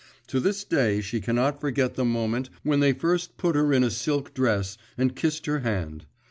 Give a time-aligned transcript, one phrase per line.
[0.29, 3.91] To this day she cannot forget the moment when they first put her on a
[3.91, 6.07] silk dress and kissed her hand.